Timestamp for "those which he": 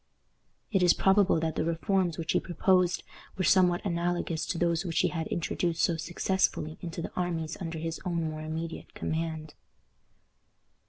4.57-5.09